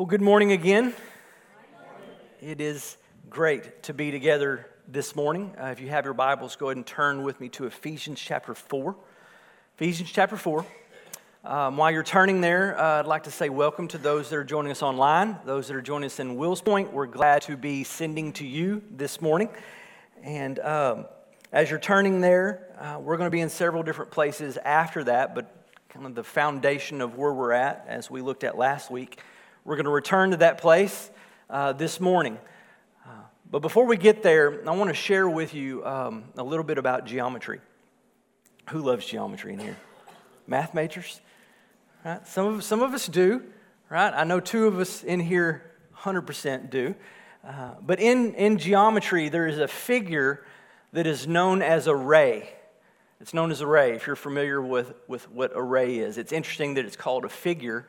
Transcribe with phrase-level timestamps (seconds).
[0.00, 0.94] Well, good morning again.
[2.40, 2.96] It is
[3.28, 5.54] great to be together this morning.
[5.60, 8.54] Uh, if you have your Bibles, go ahead and turn with me to Ephesians chapter
[8.54, 8.96] 4.
[9.76, 10.64] Ephesians chapter 4.
[11.44, 14.42] Um, while you're turning there, uh, I'd like to say welcome to those that are
[14.42, 16.94] joining us online, those that are joining us in Wills Point.
[16.94, 19.50] We're glad to be sending to you this morning.
[20.22, 21.04] And um,
[21.52, 25.34] as you're turning there, uh, we're going to be in several different places after that,
[25.34, 25.54] but
[25.90, 29.20] kind of the foundation of where we're at, as we looked at last week,
[29.64, 31.10] we're going to return to that place
[31.48, 32.38] uh, this morning.
[33.06, 33.10] Uh,
[33.50, 36.78] but before we get there, I want to share with you um, a little bit
[36.78, 37.60] about geometry.
[38.70, 39.76] Who loves geometry in here?
[40.46, 41.20] Math majors?
[42.04, 42.26] Right?
[42.26, 43.42] Some, of, some of us do,
[43.90, 44.12] right?
[44.14, 46.94] I know two of us in here 100% do.
[47.46, 50.44] Uh, but in, in geometry, there is a figure
[50.92, 52.50] that is known as a ray.
[53.20, 56.16] It's known as a ray, if you're familiar with, with what a ray is.
[56.16, 57.86] It's interesting that it's called a figure,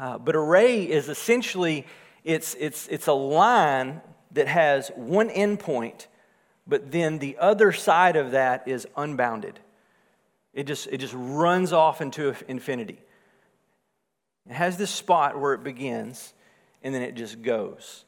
[0.00, 1.86] uh, but array is essentially,
[2.24, 4.00] it's, it's, it's a line
[4.32, 6.06] that has one endpoint,
[6.66, 9.60] but then the other side of that is unbounded.
[10.52, 12.98] It just, it just runs off into infinity.
[14.48, 16.32] It has this spot where it begins,
[16.82, 18.04] and then it just goes.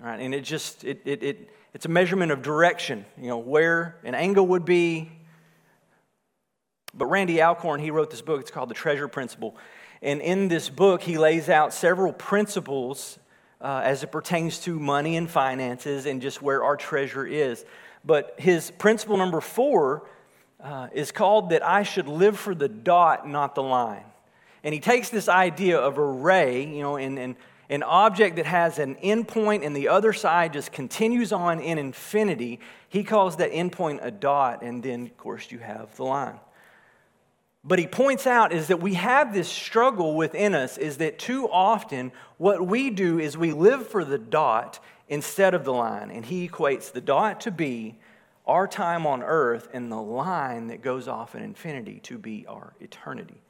[0.00, 0.20] Right?
[0.20, 4.14] And it just, it, it, it, it's a measurement of direction, you know, where an
[4.14, 5.10] angle would be.
[6.94, 9.56] But Randy Alcorn, he wrote this book, it's called The Treasure Principle.
[10.02, 13.18] And in this book, he lays out several principles
[13.60, 17.64] uh, as it pertains to money and finances and just where our treasure is.
[18.04, 20.06] But his principle number four
[20.62, 24.04] uh, is called that I should live for the dot, not the line.
[24.64, 27.36] And he takes this idea of a ray, you know, and, and
[27.68, 32.60] an object that has an endpoint and the other side just continues on in infinity.
[32.88, 36.40] He calls that endpoint a dot, and then, of course, you have the line.
[37.64, 41.48] But he points out is that we have this struggle within us is that too
[41.50, 44.78] often what we do is we live for the dot
[45.08, 46.10] instead of the line.
[46.10, 47.98] And he equates the dot to be
[48.46, 52.72] our time on earth and the line that goes off in infinity to be our
[52.80, 53.42] eternity.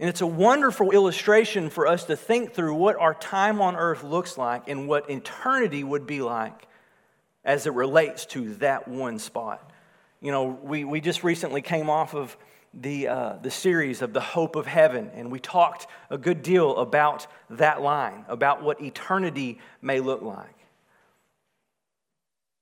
[0.00, 4.02] And it's a wonderful illustration for us to think through what our time on earth
[4.02, 6.66] looks like and what eternity would be like
[7.44, 9.70] as it relates to that one spot.
[10.22, 12.36] You know, we, we just recently came off of
[12.72, 16.76] the, uh, the series of the hope of heaven, and we talked a good deal
[16.76, 20.54] about that line, about what eternity may look like.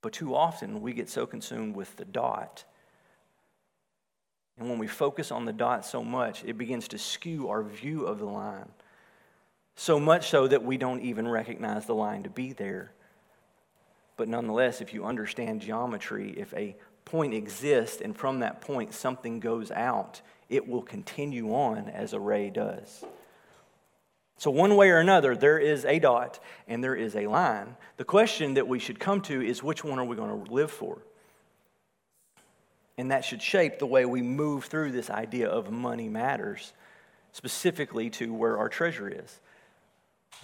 [0.00, 2.64] But too often we get so consumed with the dot
[4.58, 8.04] and when we focus on the dot so much, it begins to skew our view
[8.06, 8.68] of the line.
[9.76, 12.90] So much so that we don't even recognize the line to be there.
[14.16, 16.76] But nonetheless, if you understand geometry, if a
[17.08, 22.20] point exists and from that point something goes out, it will continue on as a
[22.20, 23.04] ray does.
[24.38, 27.76] So, one way or another, there is a dot and there is a line.
[27.96, 30.70] The question that we should come to is which one are we going to live
[30.70, 30.98] for?
[32.96, 36.72] And that should shape the way we move through this idea of money matters,
[37.32, 39.40] specifically to where our treasure is.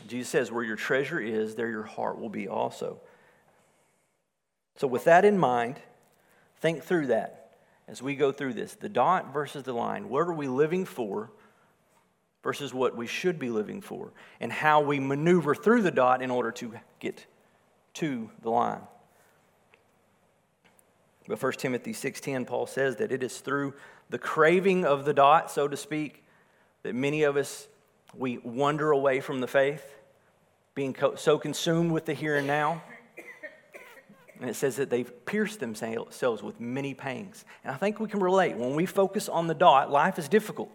[0.09, 3.01] Jesus says, Where your treasure is, there your heart will be also.
[4.77, 5.77] So, with that in mind,
[6.65, 7.51] think through that
[7.87, 10.09] as we go through this the dot versus the line.
[10.09, 11.31] What are we living for
[12.43, 14.15] versus what we should be living for?
[14.41, 17.27] And how we maneuver through the dot in order to get
[17.95, 18.81] to the line.
[21.29, 23.75] But 1 Timothy 6:10 Paul says that it is through
[24.09, 26.25] the craving of the dot, so to speak,
[26.83, 27.69] that many of us
[28.15, 29.85] we wander away from the faith,
[30.75, 32.83] being so consumed with the here and now.
[34.41, 37.45] And it says that they've pierced themselves with many pangs.
[37.63, 38.57] And I think we can relate.
[38.57, 40.71] When we focus on the dot, life is difficult.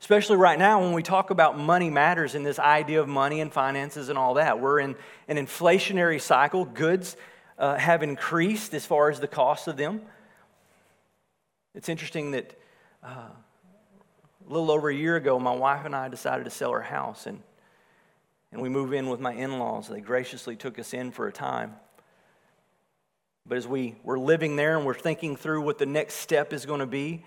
[0.00, 3.52] Especially right now when we talk about money matters and this idea of money and
[3.52, 4.60] finances and all that.
[4.60, 4.96] We're in
[5.26, 6.64] an inflationary cycle.
[6.64, 7.16] Goods
[7.58, 10.02] uh, have increased as far as the cost of them.
[11.74, 12.58] It's interesting that
[13.04, 13.28] uh,
[14.48, 17.26] a little over a year ago, my wife and I decided to sell our house,
[17.26, 17.42] and,
[18.50, 19.88] and we moved in with my in laws.
[19.88, 21.74] They graciously took us in for a time.
[23.48, 26.66] But as we were living there and we're thinking through what the next step is
[26.66, 27.24] going to be,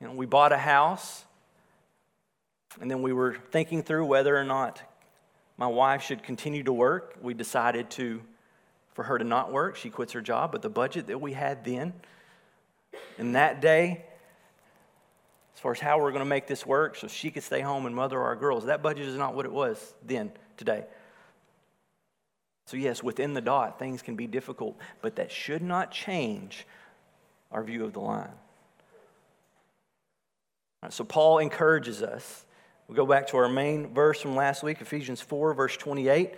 [0.00, 1.24] you know, we bought a house,
[2.80, 4.80] and then we were thinking through whether or not
[5.56, 7.16] my wife should continue to work.
[7.20, 8.22] We decided to
[8.94, 9.76] for her to not work.
[9.76, 11.92] She quits her job, but the budget that we had then,
[13.18, 14.04] and that day,
[15.54, 17.86] as far as how we're going to make this work so she could stay home
[17.86, 20.84] and mother our girls, that budget is not what it was then, today.
[22.66, 26.66] So, yes, within the dot, things can be difficult, but that should not change
[27.52, 28.32] our view of the line.
[30.88, 32.44] So, Paul encourages us
[32.88, 36.34] We go back to our main verse from last week, Ephesians 4, verse 28.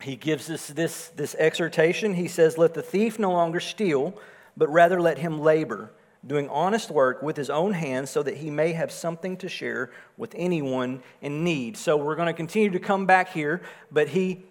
[0.00, 2.14] He gives us this, this exhortation.
[2.14, 4.14] He says, Let the thief no longer steal,
[4.56, 5.90] but rather let him labor,
[6.24, 9.90] doing honest work with his own hands, so that he may have something to share
[10.16, 11.76] with anyone in need.
[11.76, 13.60] So we're going to continue to come back here,
[13.90, 14.44] but he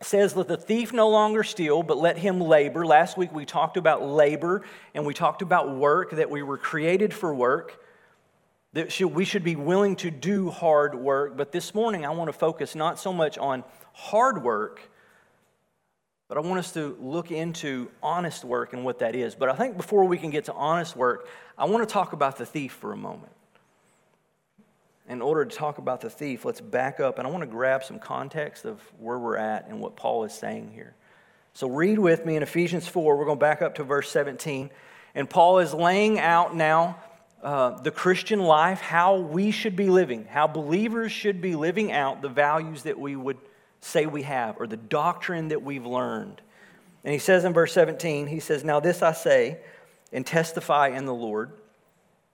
[0.00, 2.86] says, Let the thief no longer steal, but let him labor.
[2.86, 4.62] Last week we talked about labor
[4.94, 7.80] and we talked about work, that we were created for work
[8.72, 11.36] that we should be willing to do hard work.
[11.36, 14.80] But this morning, I want to focus not so much on hard work,
[16.28, 19.34] but I want us to look into honest work and what that is.
[19.34, 21.26] But I think before we can get to honest work,
[21.58, 23.32] I want to talk about the thief for a moment.
[25.10, 27.82] In order to talk about the thief, let's back up and I want to grab
[27.82, 30.94] some context of where we're at and what Paul is saying here.
[31.52, 33.18] So, read with me in Ephesians 4.
[33.18, 34.70] We're going to back up to verse 17.
[35.16, 37.00] And Paul is laying out now
[37.42, 42.22] uh, the Christian life, how we should be living, how believers should be living out
[42.22, 43.38] the values that we would
[43.80, 46.40] say we have, or the doctrine that we've learned.
[47.02, 49.58] And he says in verse 17, he says, Now this I say
[50.12, 51.50] and testify in the Lord.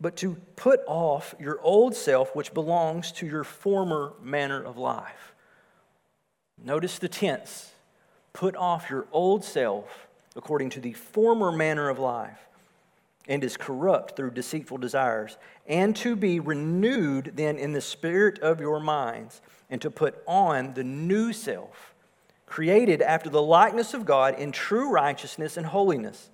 [0.00, 5.34] but to put off your old self, which belongs to your former manner of life.
[6.62, 7.72] Notice the tense
[8.32, 12.38] put off your old self according to the former manner of life
[13.28, 18.60] and is corrupt through deceitful desires, and to be renewed then in the spirit of
[18.60, 19.40] your minds,
[19.70, 21.94] and to put on the new self,
[22.44, 26.28] created after the likeness of God in true righteousness and holiness.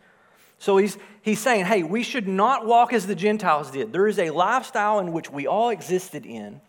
[0.61, 3.93] So he's, he's saying, hey, we should not walk as the Gentiles did.
[3.93, 6.61] There is a lifestyle in which we all existed in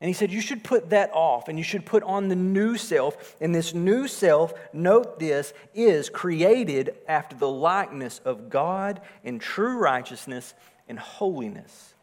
[0.00, 2.76] and he said, You should put that off and you should put on the new
[2.76, 3.36] self.
[3.40, 9.78] And this new self, note this, is created after the likeness of God in true
[9.78, 10.54] righteousness
[10.88, 11.94] and holiness.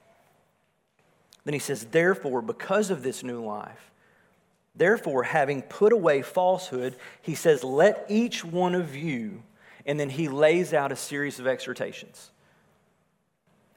[1.46, 3.92] Then he says, Therefore, because of this new life,
[4.76, 9.44] therefore, having put away falsehood, he says, Let each one of you,
[9.86, 12.32] and then he lays out a series of exhortations.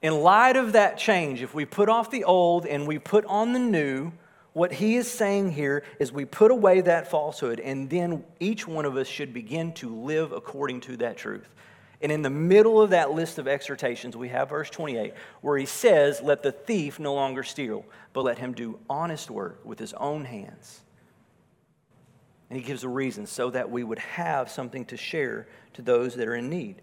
[0.02, 3.52] In light of that change, if we put off the old and we put on
[3.52, 4.12] the new,
[4.52, 8.84] what he is saying here is we put away that falsehood, and then each one
[8.84, 11.48] of us should begin to live according to that truth.
[12.00, 15.66] And in the middle of that list of exhortations, we have verse 28, where he
[15.66, 19.92] says, Let the thief no longer steal, but let him do honest work with his
[19.94, 20.82] own hands.
[22.48, 26.14] And he gives a reason so that we would have something to share to those
[26.16, 26.82] that are in need.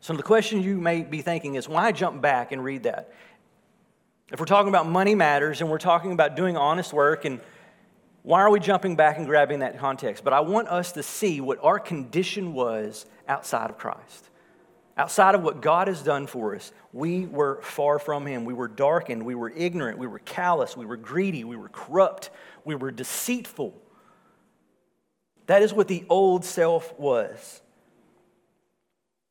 [0.00, 3.12] So the question you may be thinking is why jump back and read that?
[4.32, 7.40] If we're talking about money matters and we're talking about doing honest work, and
[8.22, 10.24] why are we jumping back and grabbing that context?
[10.24, 14.30] But I want us to see what our condition was outside of Christ.
[14.96, 18.44] Outside of what God has done for us, we were far from Him.
[18.44, 19.24] We were darkened.
[19.24, 19.98] We were ignorant.
[19.98, 20.76] We were callous.
[20.76, 21.44] We were greedy.
[21.44, 22.30] We were corrupt.
[22.64, 23.74] We were deceitful.
[25.46, 27.60] That is what the old self was.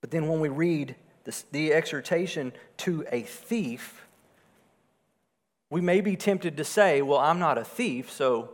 [0.01, 4.05] But then when we read this, the exhortation to a thief,
[5.69, 8.49] we may be tempted to say, well, I'm not a thief, so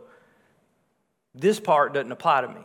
[1.34, 2.60] this part doesn't apply to me.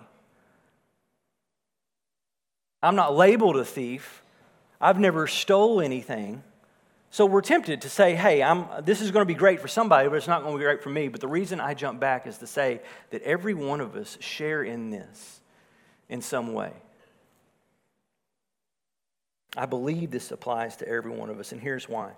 [2.81, 4.21] I'm not labeled a thief.
[4.79, 6.43] I've never stole anything.
[7.13, 10.09] So we're tempted to say, hey, I'm, this is going to be great for somebody,
[10.09, 11.09] but it's not going to be great for me.
[11.09, 14.63] But the reason I jump back is to say that every one of us share
[14.63, 15.39] in this
[16.09, 16.73] in some way.
[19.55, 22.13] I believe this applies to every one of us, and here's why.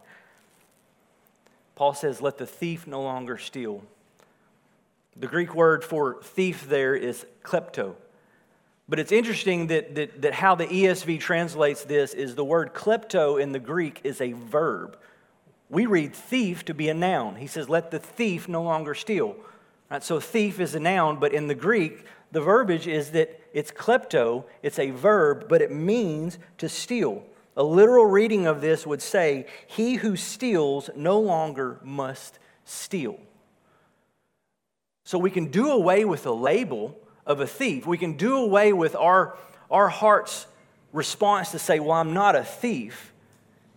[1.76, 3.84] Paul says, Let the thief no longer steal.
[5.18, 7.96] The Greek word for thief there is klepto.
[8.88, 13.42] But it's interesting that, that, that how the ESV translates this is the word klepto
[13.42, 14.98] in the Greek is a verb.
[15.70, 17.38] We read thief to be a noun.
[17.38, 19.36] He says, Let the thief no longer steal.
[19.90, 23.72] Right, so thief is a noun, but in the Greek, the verbiage is that it's
[23.72, 27.24] klepto, it's a verb, but it means to steal.
[27.58, 33.20] A literal reading of this would say, He who steals no longer must steal.
[35.06, 37.86] So we can do away with the label of a thief.
[37.86, 39.38] We can do away with our,
[39.70, 40.48] our heart's
[40.94, 43.14] response to say, Well, I'm not a thief,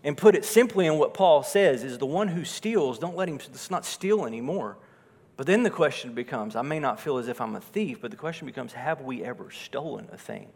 [0.05, 3.28] and put it simply in what Paul says is the one who steals, don't let
[3.28, 4.76] him let's not steal anymore.
[5.37, 8.11] But then the question becomes I may not feel as if I'm a thief, but
[8.11, 10.49] the question becomes have we ever stolen a thing?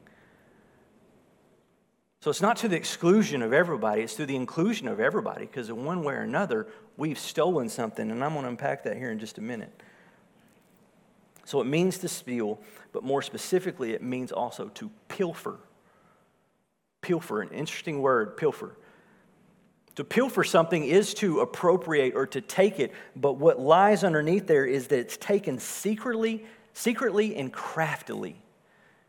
[2.20, 5.68] So it's not to the exclusion of everybody, it's to the inclusion of everybody, because
[5.70, 9.10] in one way or another, we've stolen something, and I'm going to unpack that here
[9.10, 9.82] in just a minute.
[11.44, 12.60] So it means to steal,
[12.92, 15.58] but more specifically, it means also to pilfer.
[17.00, 18.76] Pilfer, an interesting word, pilfer.
[19.96, 24.64] To pilfer something is to appropriate or to take it, but what lies underneath there
[24.64, 28.36] is that it's taken secretly, secretly and craftily.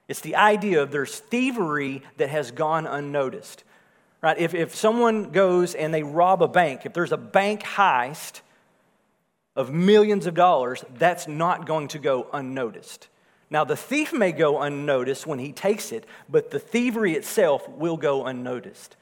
[0.10, 3.63] It's the idea of there's thievery that has gone unnoticed.
[4.22, 4.38] Right?
[4.38, 8.42] If, if someone goes and they rob a bank, if there's a bank heist
[9.56, 13.08] of millions of dollars, that's not going to go unnoticed.
[13.50, 17.98] Now, the thief may go unnoticed when he takes it, but the thievery itself will
[17.98, 18.96] go unnoticed.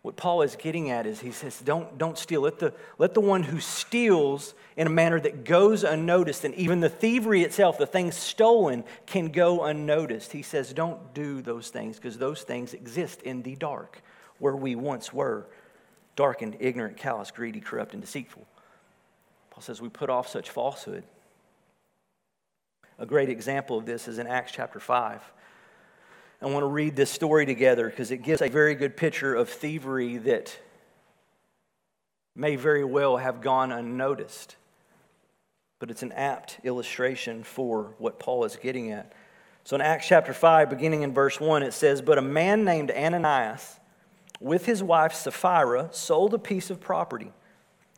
[0.00, 2.40] What Paul is getting at is he says, don't, don't steal.
[2.40, 6.80] Let the, let the one who steals in a manner that goes unnoticed, and even
[6.80, 10.32] the thievery itself, the things stolen, can go unnoticed.
[10.32, 14.02] He says, don't do those things because those things exist in the dark
[14.38, 15.46] where we once were
[16.16, 18.44] darkened, ignorant, callous, greedy, corrupt, and deceitful.
[19.62, 21.04] Says we put off such falsehood.
[22.98, 25.22] A great example of this is in Acts chapter 5.
[26.40, 29.48] I want to read this story together because it gives a very good picture of
[29.48, 30.58] thievery that
[32.34, 34.56] may very well have gone unnoticed.
[35.78, 39.12] But it's an apt illustration for what Paul is getting at.
[39.62, 42.90] So in Acts chapter 5, beginning in verse 1, it says, But a man named
[42.90, 43.78] Ananias,
[44.40, 47.32] with his wife Sapphira, sold a piece of property.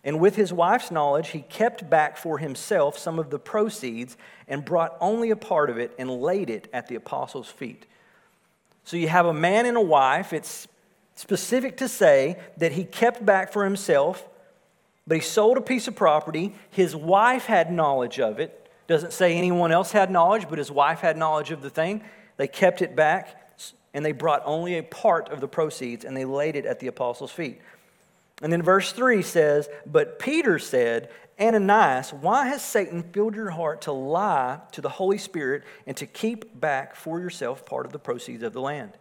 [0.04, 4.64] And with his wife's knowledge, he kept back for himself some of the proceeds and
[4.64, 7.86] brought only a part of it and laid it at the apostles' feet.
[8.84, 10.34] So you have a man and a wife.
[10.34, 10.68] It's
[11.14, 14.28] specific to say that he kept back for himself,
[15.06, 16.54] but he sold a piece of property.
[16.70, 18.60] His wife had knowledge of it.
[18.86, 22.02] Doesn't say anyone else had knowledge, but his wife had knowledge of the thing.
[22.36, 23.44] They kept it back,
[23.94, 26.88] and they brought only a part of the proceeds and they laid it at the
[26.88, 27.60] apostles' feet.
[28.44, 31.08] And then verse 3 says, But Peter said,
[31.40, 36.04] Ananias, why has Satan filled your heart to lie to the Holy Spirit and to
[36.04, 38.98] keep back for yourself part of the proceeds of the land?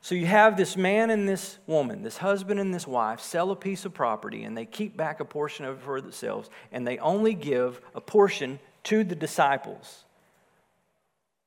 [0.00, 3.56] So you have this man and this woman, this husband and this wife, sell a
[3.56, 6.98] piece of property and they keep back a portion of it for themselves and they
[6.98, 10.04] only give a portion to the disciples.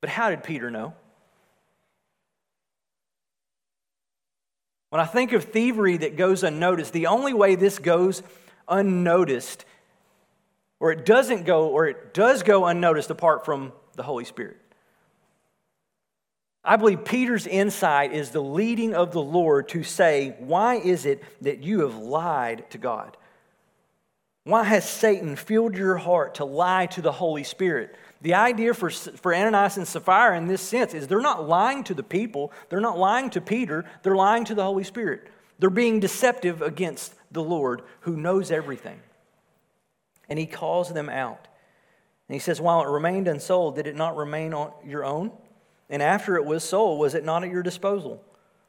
[0.00, 0.94] But how did Peter know?
[4.90, 8.22] When I think of thievery that goes unnoticed, the only way this goes
[8.68, 9.64] unnoticed,
[10.80, 14.56] or it doesn't go, or it does go unnoticed apart from the Holy Spirit.
[16.64, 21.22] I believe Peter's insight is the leading of the Lord to say, Why is it
[21.42, 23.16] that you have lied to God?
[24.44, 27.94] Why has Satan filled your heart to lie to the Holy Spirit?
[28.20, 31.94] The idea for, for Ananias and Sapphira in this sense is they're not lying to
[31.94, 35.28] the people, they're not lying to Peter, they're lying to the Holy Spirit.
[35.58, 39.00] They're being deceptive against the Lord who knows everything.
[40.28, 41.48] And he calls them out.
[42.28, 45.32] And he says, While it remained unsold, did it not remain on your own?
[45.90, 48.22] And after it was sold, was it not at your disposal?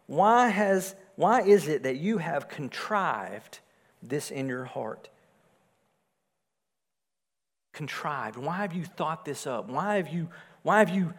[0.07, 3.59] Why, has, why is it that you have contrived
[4.01, 5.09] this in your heart?
[7.73, 8.37] Contrived.
[8.37, 9.69] Why have you thought this up?
[9.69, 10.29] Why have you,
[10.63, 11.13] why have you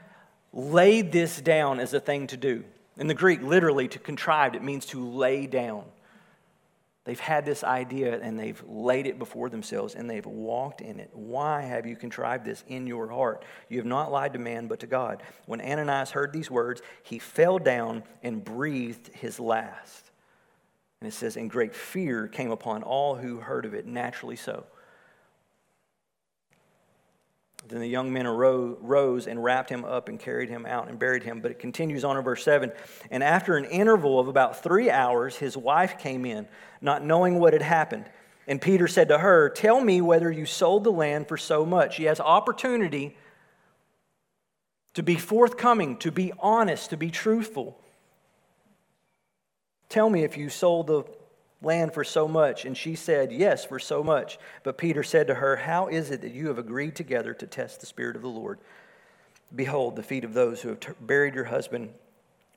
[0.52, 2.64] laid this down as a thing to do?
[2.97, 5.85] In the Greek, literally, to contrived, it means to lay down.
[7.04, 11.11] They've had this idea and they've laid it before themselves and they've walked in it.
[11.14, 13.45] Why have you contrived this in your heart?
[13.69, 15.23] You have not lied to man, but to God.
[15.47, 20.11] When Ananias heard these words, he fell down and breathed his last.
[21.00, 24.66] And it says, and great fear came upon all who heard of it, naturally so.
[27.69, 31.23] Then the young men arose and wrapped him up and carried him out and buried
[31.23, 31.40] him.
[31.40, 32.73] But it continues on in verse 7.
[33.11, 36.49] And after an interval of about three hours, his wife came in,
[36.81, 38.07] not knowing what had happened.
[38.49, 41.97] And Peter said to her, Tell me whether you sold the land for so much.
[41.97, 43.17] He has opportunity
[44.95, 47.81] to be forthcoming, to be honest, to be truthful.
[49.88, 51.05] Tell me if you sold the
[51.62, 52.64] land for so much?
[52.64, 54.38] And she said, Yes, for so much.
[54.62, 57.81] But Peter said to her, How is it that you have agreed together to test
[57.81, 58.59] the Spirit of the Lord?
[59.55, 61.90] Behold, the feet of those who have t- buried your husband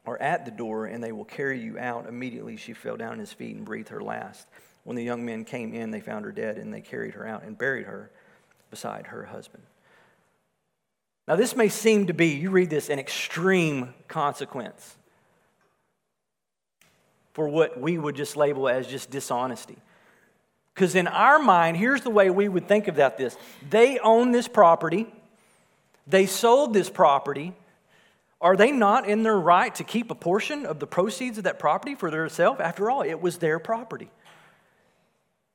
[0.06, 2.08] are at the door, and they will carry you out.
[2.08, 4.48] Immediately she fell down at his feet and breathed her last.
[4.84, 7.44] When the young men came in, they found her dead, and they carried her out
[7.44, 8.12] and buried her
[8.70, 9.64] beside her husband.
[11.28, 14.98] Now, this may seem to be, you read this, an extreme consequence
[17.34, 19.78] for what we would just label as just dishonesty.
[20.74, 23.38] Because in our mind, here's the way we would think about this
[23.70, 25.08] they own this property,
[26.08, 27.54] they sold this property.
[28.42, 31.60] Are they not in their right to keep a portion of the proceeds of that
[31.60, 32.60] property for themselves?
[32.60, 34.10] After all, it was their property.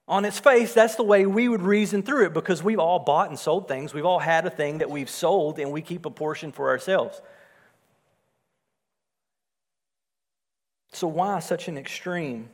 [0.08, 3.28] On its face, that's the way we would reason through it because we've all bought
[3.28, 3.92] and sold things.
[3.92, 7.20] We've all had a thing that we've sold and we keep a portion for ourselves.
[10.92, 12.48] So, why such an extreme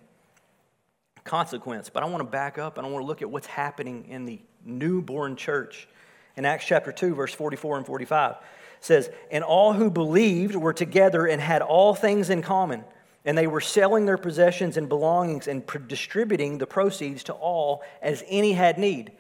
[1.25, 1.91] consequence?
[1.91, 4.25] But I want to back up and I want to look at what's happening in
[4.25, 5.89] the newborn church.
[6.37, 8.37] In Acts chapter 2, verse 44 and 45
[8.81, 12.85] says, And all who believed were together and had all things in common
[13.25, 18.23] and they were selling their possessions and belongings and distributing the proceeds to all as
[18.29, 19.13] any had need.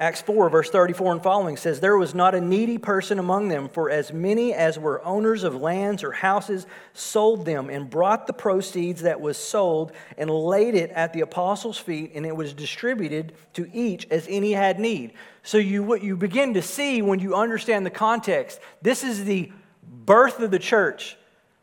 [0.00, 3.68] Acts 4, verse 34 and following says, There was not a needy person among them,
[3.68, 8.32] for as many as were owners of lands or houses sold them and brought the
[8.32, 13.34] proceeds that was sold and laid it at the apostles' feet, and it was distributed
[13.52, 15.12] to each as any had need.
[15.42, 19.52] So, you, what you begin to see when you understand the context, this is the
[19.82, 21.18] birth of the church.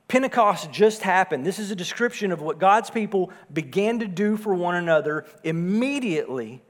[0.10, 1.44] Pentecost just happened.
[1.44, 6.62] This is a description of what God's people began to do for one another immediately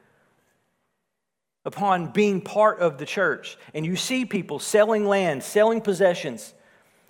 [1.67, 3.57] upon being part of the church.
[3.73, 6.53] And you see people selling land, selling possessions,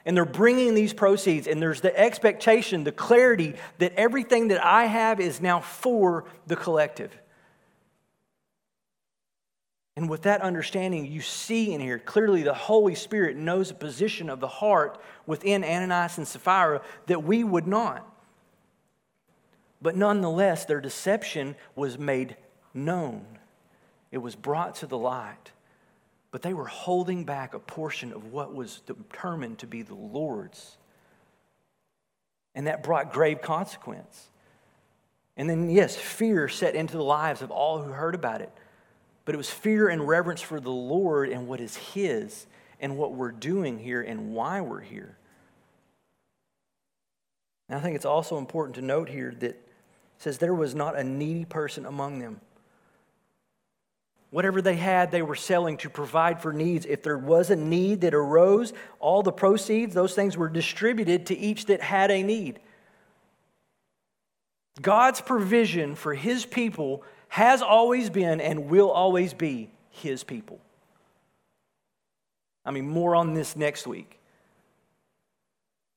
[0.03, 1.45] and they're bringing these proceeds.
[1.45, 6.55] And there's the expectation, the clarity that everything that I have is now for the
[6.55, 7.15] collective.
[9.95, 14.27] And with that understanding, you see in here clearly the Holy Spirit knows the position
[14.27, 18.11] of the heart within Ananias and Sapphira that we would not.
[19.83, 22.37] But nonetheless, their deception was made
[22.73, 23.36] known,
[24.11, 25.51] it was brought to the light.
[26.31, 30.77] But they were holding back a portion of what was determined to be the Lord's.
[32.53, 34.27] And that brought grave consequence.
[35.37, 38.51] And then, yes, fear set into the lives of all who heard about it
[39.27, 42.47] but it was fear and reverence for the Lord and what is His
[42.79, 45.17] and what we're doing here and why we're here.
[47.67, 49.61] And I think it's also important to note here that
[50.17, 52.39] says there was not a needy person among them.
[54.29, 56.85] Whatever they had, they were selling to provide for needs.
[56.85, 61.37] If there was a need that arose, all the proceeds, those things were distributed to
[61.37, 62.59] each that had a need.
[64.81, 70.59] God's provision for his people has always been and will always be his people.
[72.65, 74.19] I mean, more on this next week.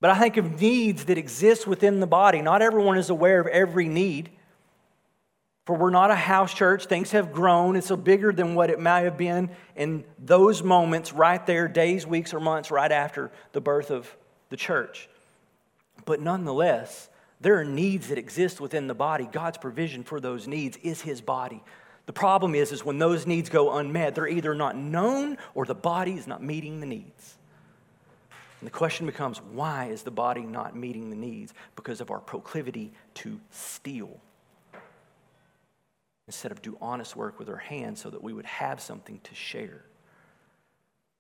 [0.01, 2.41] But I think of needs that exist within the body.
[2.41, 4.31] Not everyone is aware of every need.
[5.71, 6.87] For we're not a house church.
[6.87, 7.77] Things have grown.
[7.77, 12.05] It's so bigger than what it might have been in those moments right there, days,
[12.05, 14.13] weeks, or months right after the birth of
[14.49, 15.09] the church.
[16.07, 17.09] But nonetheless,
[17.41, 19.29] there are needs that exist within the body.
[19.31, 21.63] God's provision for those needs is his body.
[22.07, 25.77] The problem is, is when those needs go unmet, they're either not known or the
[25.77, 27.37] body is not meeting the needs.
[28.61, 31.55] And the question becomes why is the body not meeting the needs?
[31.77, 34.21] Because of our proclivity to steal
[36.31, 39.35] instead of do honest work with our hands so that we would have something to
[39.35, 39.85] share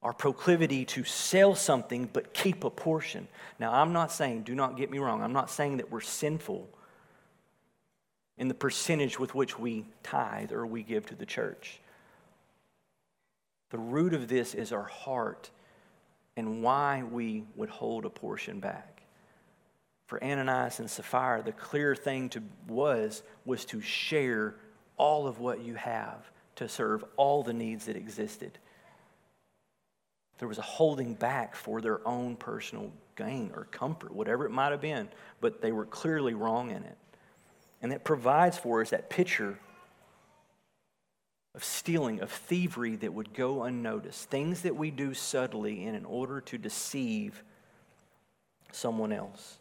[0.03, 3.29] our proclivity to sell something but keep a portion.
[3.59, 6.69] Now, I'm not saying, do not get me wrong, I'm not saying that we're sinful
[8.39, 11.81] in the percentage with which we tithe or we give to the church.
[13.71, 15.51] The root of this is our heart
[16.37, 19.03] and why we would hold a portion back.
[20.07, 24.57] For Ananias and Sapphira, the clear thing to, was was to share
[25.01, 28.59] all of what you have to serve all the needs that existed.
[30.39, 34.73] There was a holding back for their own personal gain or comfort, whatever it might
[34.73, 35.09] have been,
[35.41, 36.99] but they were clearly wrong in it.
[37.81, 39.59] And that provides for us that picture
[41.55, 46.05] of stealing, of thievery that would go unnoticed, things that we do subtly and in
[46.05, 47.43] order to deceive
[48.71, 49.57] someone else.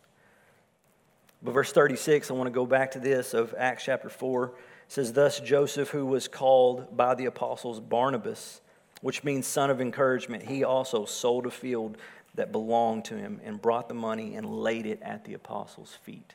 [1.42, 4.54] But verse 36, I want to go back to this of Acts chapter 4.
[4.90, 8.60] It says, Thus Joseph, who was called by the apostles Barnabas,
[9.02, 11.96] which means son of encouragement, he also sold a field
[12.34, 16.34] that belonged to him and brought the money and laid it at the apostles' feet.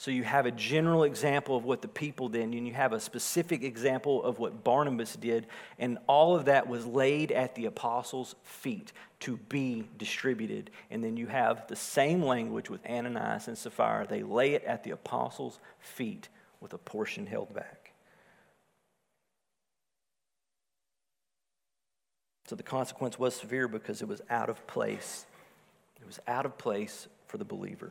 [0.00, 3.00] So you have a general example of what the people did, and you have a
[3.00, 8.36] specific example of what Barnabas did, and all of that was laid at the apostles'
[8.44, 10.70] feet to be distributed.
[10.92, 14.06] And then you have the same language with Ananias and Sapphira.
[14.06, 16.28] They lay it at the apostles' feet
[16.60, 17.90] with a portion held back.
[22.46, 25.26] So the consequence was severe because it was out of place.
[26.00, 27.90] It was out of place for the believer.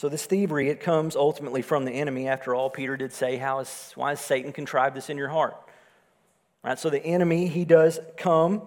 [0.00, 2.26] So, this thievery, it comes ultimately from the enemy.
[2.26, 5.54] After all, Peter did say, How is, Why has Satan contrived this in your heart?
[6.64, 6.78] Right?
[6.78, 8.62] So, the enemy, he does come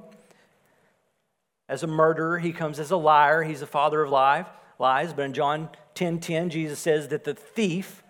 [1.68, 5.14] as a murderer, he comes as a liar, he's the father of lies.
[5.14, 8.04] But in John 10 10, Jesus says that the thief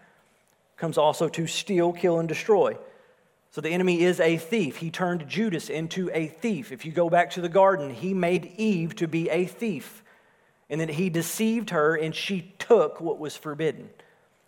[0.75, 2.77] comes also to steal, kill, and destroy.
[3.51, 4.75] So the enemy is a thief.
[4.75, 6.73] He turned Judas into a thief.
[6.73, 10.03] If you go back to the garden, he made Eve to be a thief
[10.73, 13.91] and then he deceived her and she took what was forbidden.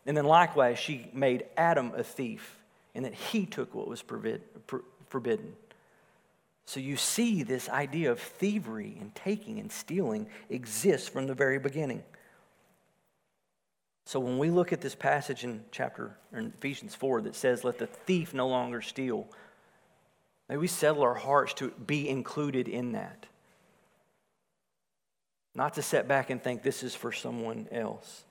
[0.07, 2.57] And then likewise, she made Adam a thief
[2.95, 4.03] and that he took what was
[5.07, 5.53] forbidden.
[6.65, 11.59] So you see this idea of thievery and taking and stealing exists from the very
[11.59, 12.01] beginning.
[14.07, 17.77] So when we look at this passage in chapter in Ephesians 4 that says, Let
[17.77, 19.27] the thief no longer steal,
[20.49, 23.27] may we settle our hearts to be included in that.
[25.55, 28.25] Not to set back and think this is for someone else.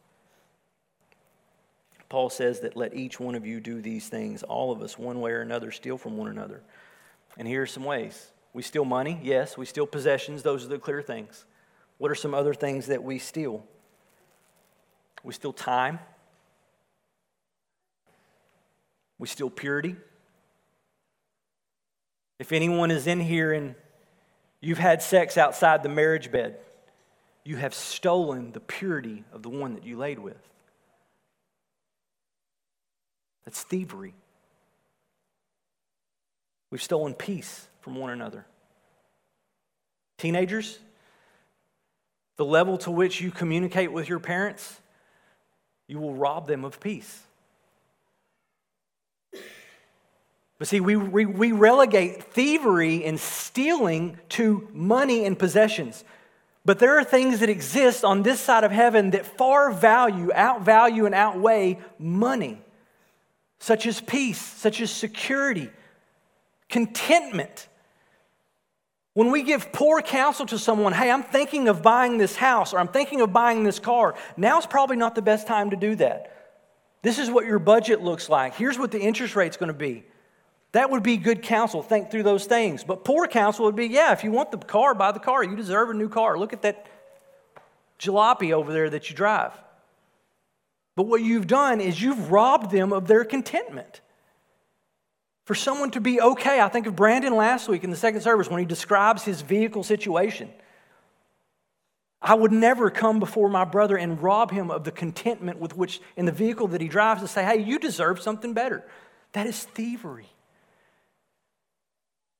[2.10, 4.42] Paul says that let each one of you do these things.
[4.42, 6.62] All of us, one way or another, steal from one another.
[7.38, 8.30] And here are some ways.
[8.52, 9.56] We steal money, yes.
[9.56, 11.44] We steal possessions, those are the clear things.
[11.98, 13.64] What are some other things that we steal?
[15.24, 15.98] We steal time.
[19.18, 19.96] We steal purity.
[22.38, 23.74] If anyone is in here and
[24.60, 26.58] you've had sex outside the marriage bed,
[27.44, 30.40] you have stolen the purity of the one that you laid with.
[33.44, 34.14] That's thievery.
[36.70, 38.46] We've stolen peace from one another.
[40.16, 40.78] Teenagers,
[42.36, 44.80] the level to which you communicate with your parents,
[45.86, 47.20] you will rob them of peace.
[50.58, 56.04] But see, we, we, we relegate thievery and stealing to money and possessions.
[56.64, 61.04] But there are things that exist on this side of heaven that far value, outvalue,
[61.04, 62.58] and outweigh money,
[63.58, 65.70] such as peace, such as security,
[66.70, 67.68] contentment.
[69.12, 72.80] When we give poor counsel to someone, hey, I'm thinking of buying this house or
[72.80, 76.30] I'm thinking of buying this car, now's probably not the best time to do that.
[77.02, 78.54] This is what your budget looks like.
[78.54, 80.04] Here's what the interest rate's to be.
[80.74, 81.84] That would be good counsel.
[81.84, 82.82] Think through those things.
[82.82, 85.44] But poor counsel would be yeah, if you want the car, buy the car.
[85.44, 86.36] You deserve a new car.
[86.36, 86.88] Look at that
[88.00, 89.52] jalopy over there that you drive.
[90.96, 94.00] But what you've done is you've robbed them of their contentment.
[95.44, 98.50] For someone to be okay, I think of Brandon last week in the second service
[98.50, 100.50] when he describes his vehicle situation.
[102.20, 106.00] I would never come before my brother and rob him of the contentment with which,
[106.16, 108.82] in the vehicle that he drives, to say, hey, you deserve something better.
[109.34, 110.33] That is thievery.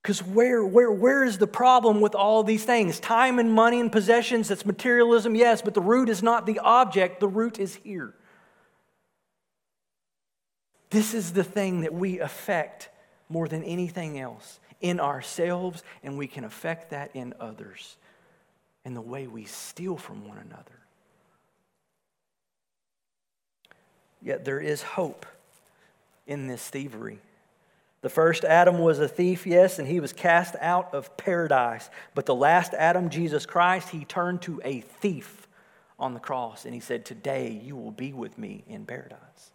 [0.04, 3.00] Because where, where, where is the problem with all these things?
[3.00, 7.20] Time and money and possessions, that's materialism, yes, but the root is not the object,
[7.20, 8.12] the root is here.
[10.90, 12.90] This is the thing that we affect
[13.30, 17.96] more than anything else in ourselves, and we can affect that in others,
[18.84, 20.80] in the way we steal from one another.
[24.20, 25.24] Yet there is hope
[26.26, 27.20] in this thievery.
[28.04, 31.88] The first Adam was a thief, yes, and he was cast out of paradise.
[32.14, 35.48] But the last Adam, Jesus Christ, he turned to a thief
[35.98, 39.52] on the cross and he said, Today you will be with me in paradise.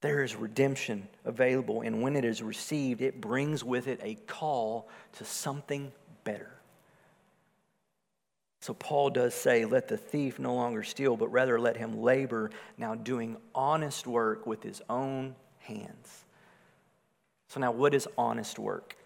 [0.00, 4.88] There is redemption available, and when it is received, it brings with it a call
[5.18, 5.92] to something
[6.24, 6.50] better.
[8.60, 12.50] So Paul does say, Let the thief no longer steal, but rather let him labor,
[12.76, 16.24] now doing honest work with his own hands.
[17.48, 18.96] So, now what is honest work?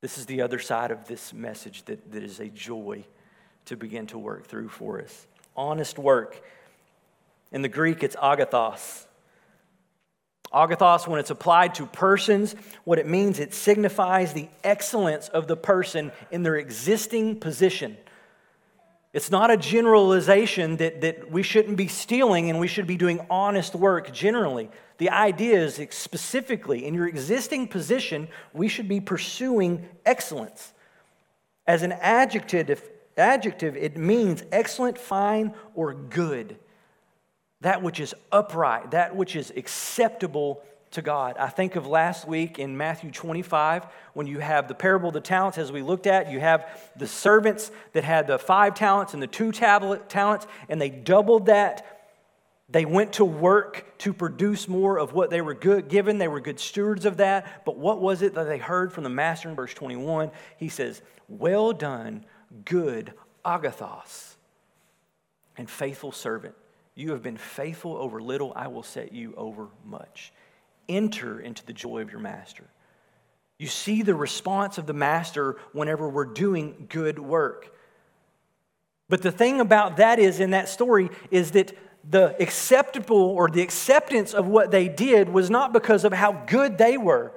[0.00, 3.04] This is the other side of this message that, that is a joy
[3.64, 5.26] to begin to work through for us.
[5.56, 6.42] Honest work.
[7.50, 9.06] In the Greek, it's agathos.
[10.52, 12.54] Agathos, when it's applied to persons,
[12.84, 17.96] what it means, it signifies the excellence of the person in their existing position.
[19.18, 23.18] It's not a generalization that, that we shouldn't be stealing and we should be doing
[23.28, 24.70] honest work generally.
[24.98, 30.72] The idea is specifically in your existing position, we should be pursuing excellence.
[31.66, 36.56] As an adjective, adjective, it means excellent, fine, or good.
[37.62, 41.36] That which is upright, that which is acceptable to God.
[41.38, 45.20] I think of last week in Matthew 25 when you have the parable of the
[45.20, 46.30] talents, as we looked at.
[46.30, 50.80] You have the servants that had the five talents and the two tablet talents, and
[50.80, 51.94] they doubled that.
[52.70, 56.18] They went to work to produce more of what they were good, given.
[56.18, 57.64] They were good stewards of that.
[57.64, 60.30] But what was it that they heard from the master in verse 21?
[60.58, 62.26] He says, Well done,
[62.64, 64.34] good agathos.
[65.56, 66.54] and faithful servant.
[66.94, 70.32] You have been faithful over little, I will set you over much.
[70.88, 72.64] Enter into the joy of your master.
[73.58, 77.74] You see the response of the master whenever we're doing good work.
[79.08, 81.76] But the thing about that is, in that story, is that
[82.08, 86.78] the acceptable or the acceptance of what they did was not because of how good
[86.78, 87.32] they were.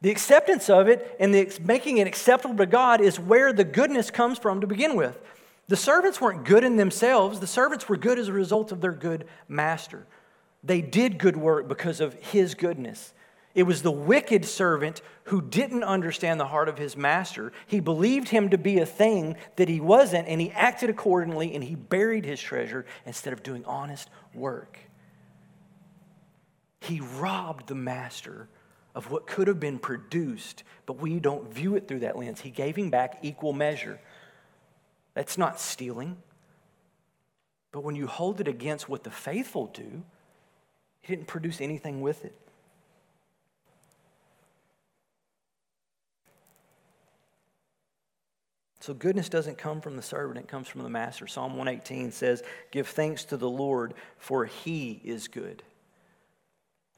[0.00, 4.10] The acceptance of it and the, making it acceptable to God is where the goodness
[4.10, 5.20] comes from to begin with.
[5.68, 8.92] The servants weren't good in themselves, the servants were good as a result of their
[8.92, 10.06] good master.
[10.66, 13.14] They did good work because of his goodness.
[13.54, 17.52] It was the wicked servant who didn't understand the heart of his master.
[17.66, 21.64] He believed him to be a thing that he wasn't, and he acted accordingly, and
[21.64, 24.78] he buried his treasure instead of doing honest work.
[26.80, 28.48] He robbed the master
[28.94, 32.40] of what could have been produced, but we don't view it through that lens.
[32.40, 34.00] He gave him back equal measure.
[35.14, 36.16] That's not stealing.
[37.72, 40.02] But when you hold it against what the faithful do,
[41.06, 42.34] he didn't produce anything with it.
[48.80, 51.26] So goodness doesn't come from the servant, it comes from the master.
[51.26, 55.62] Psalm 118 says, Give thanks to the Lord, for he is good.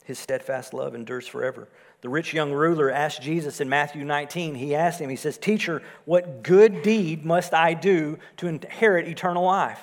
[0.05, 1.68] His steadfast love endures forever.
[2.01, 5.83] The rich young ruler asked Jesus in Matthew 19, he asked him, he says, Teacher,
[6.07, 9.81] what good deed must I do to inherit eternal life?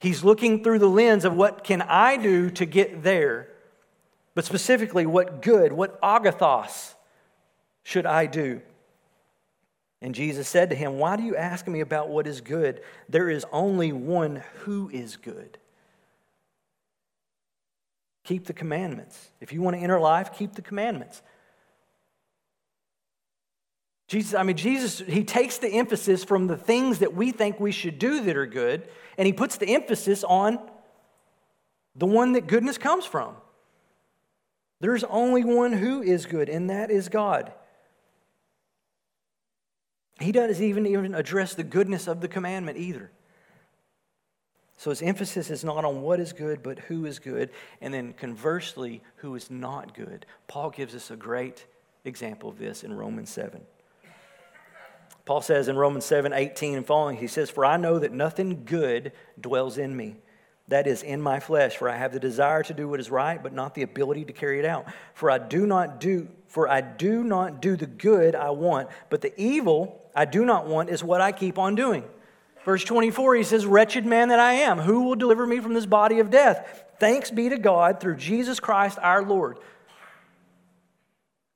[0.00, 3.48] He's looking through the lens of what can I do to get there?
[4.34, 6.94] But specifically, what good, what agathos
[7.82, 8.62] should I do?
[10.00, 12.80] And Jesus said to him, Why do you ask me about what is good?
[13.10, 15.58] There is only one who is good.
[18.24, 19.30] Keep the commandments.
[19.40, 21.20] If you want to enter life, keep the commandments.
[24.10, 27.70] Jesus, I mean, Jesus, he takes the emphasis from the things that we think we
[27.70, 30.58] should do that are good, and he puts the emphasis on
[31.94, 33.36] the one that goodness comes from.
[34.80, 37.52] There's only one who is good, and that is God.
[40.18, 43.12] He doesn't even, even address the goodness of the commandment either.
[44.76, 48.14] So his emphasis is not on what is good, but who is good, and then
[48.14, 50.26] conversely, who is not good.
[50.48, 51.64] Paul gives us a great
[52.04, 53.60] example of this in Romans 7.
[55.30, 58.64] Paul says in Romans 7 18 and following, he says, For I know that nothing
[58.64, 60.16] good dwells in me.
[60.66, 63.40] That is in my flesh, for I have the desire to do what is right,
[63.40, 64.86] but not the ability to carry it out.
[65.14, 69.20] For I do not do, for I do not do the good I want, but
[69.20, 72.02] the evil I do not want is what I keep on doing.
[72.64, 75.86] Verse 24, he says, Wretched man that I am, who will deliver me from this
[75.86, 76.86] body of death?
[76.98, 79.58] Thanks be to God through Jesus Christ our Lord.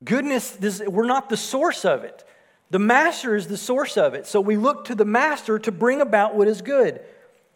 [0.01, 2.23] Goodness, this, we're not the source of it.
[2.71, 4.25] The master is the source of it.
[4.25, 7.01] So we look to the master to bring about what is good.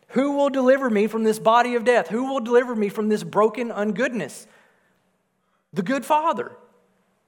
[0.09, 2.07] Who will deliver me from this body of death?
[2.07, 4.47] Who will deliver me from this broken ungoodness?
[5.73, 6.51] The good Father.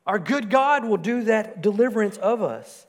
[0.08, 2.88] Our good God will do that deliverance of us.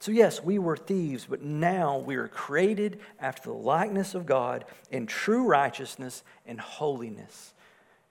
[0.00, 4.64] So, yes, we were thieves, but now we are created after the likeness of God
[4.90, 7.52] in true righteousness and holiness,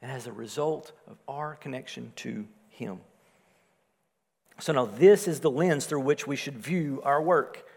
[0.01, 2.99] and as a result of our connection to Him.
[4.59, 7.67] So, now this is the lens through which we should view our work.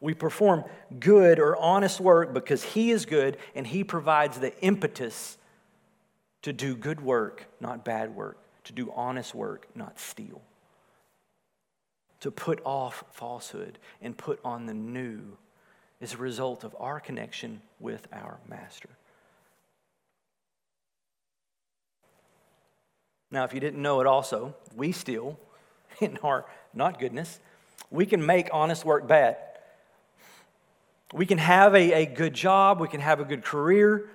[0.00, 0.64] We perform
[0.98, 5.38] good or honest work because He is good and He provides the impetus
[6.42, 10.42] to do good work, not bad work, to do honest work, not steal
[12.24, 15.36] to put off falsehood and put on the new
[16.00, 18.88] is a result of our connection with our Master.
[23.34, 25.38] Now, if you didn't know it also, we still,
[26.00, 27.38] in our not goodness,
[27.90, 29.36] we can make honest work bad.
[31.12, 34.08] We can have a, a good job, we can have a good career,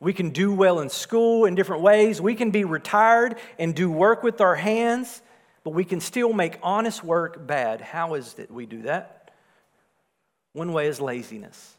[0.00, 3.90] we can do well in school in different ways, we can be retired and do
[3.90, 5.22] work with our hands
[5.64, 7.80] but we can still make honest work bad.
[7.80, 9.30] How is it we do that?
[10.52, 11.76] One way is laziness.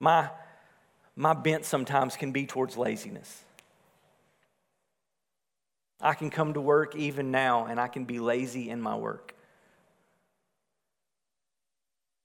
[0.00, 0.30] My,
[1.18, 3.44] my bent sometimes can be towards laziness.
[6.00, 9.34] I can come to work even now and I can be lazy in my work.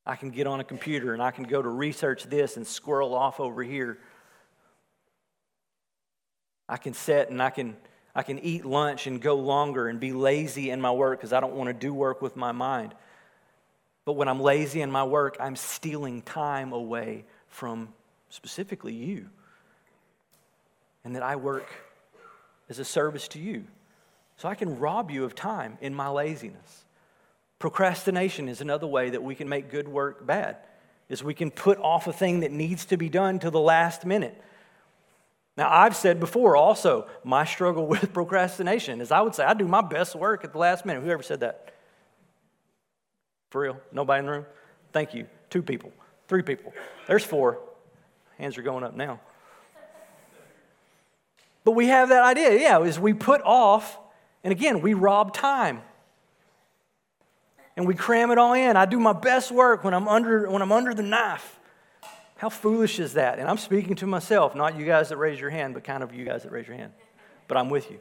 [0.05, 3.13] I can get on a computer and I can go to research this and squirrel
[3.13, 3.97] off over here
[6.67, 7.75] I can sit and I can,
[8.15, 11.39] I can eat lunch and go longer and be lazy in my work because I
[11.39, 12.95] don't want to do work with my mind.
[14.05, 17.89] But when I'm lazy in my work, I'm stealing time away from
[18.33, 19.29] specifically you.
[21.05, 21.67] And that I work
[22.67, 23.65] as a service to you.
[24.37, 26.85] So I can rob you of time in my laziness.
[27.59, 30.57] Procrastination is another way that we can make good work bad.
[31.09, 34.03] Is we can put off a thing that needs to be done to the last
[34.03, 34.41] minute.
[35.55, 39.67] Now, I've said before also, my struggle with procrastination is I would say I do
[39.67, 41.03] my best work at the last minute.
[41.03, 41.71] Whoever said that?
[43.51, 43.77] For real?
[43.91, 44.45] Nobody in the room?
[44.91, 45.27] Thank you.
[45.51, 45.91] Two people,
[46.27, 46.73] three people.
[47.05, 47.59] There's four.
[48.37, 49.19] Hands are going up now.
[51.63, 53.97] But we have that idea, yeah, is we put off,
[54.43, 55.81] and again, we rob time.
[57.75, 58.75] And we cram it all in.
[58.75, 61.59] I do my best work when I'm under, when I'm under the knife.
[62.35, 63.39] How foolish is that?
[63.39, 66.13] And I'm speaking to myself, not you guys that raise your hand, but kind of
[66.13, 66.91] you guys that raise your hand.
[67.47, 67.99] But I'm with you.